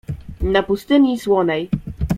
[0.41, 1.69] "Na pustyni słonej."